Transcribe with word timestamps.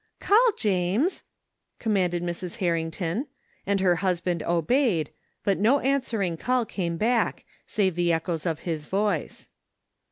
"Call, 0.19 0.51
James!" 0.57 1.21
commanded 1.79 2.23
Mrs. 2.23 2.57
Harrington, 2.57 3.27
and 3.67 3.79
her 3.81 3.97
husband 3.97 4.41
obeyed, 4.41 5.11
but 5.43 5.59
no 5.59 5.79
answering 5.79 6.37
call 6.37 6.65
came 6.65 6.97
back, 6.97 7.45
save 7.67 7.93
the 7.93 8.11
echoes 8.11 8.47
of 8.47 8.61
his 8.61 8.85
voice. 8.87 9.49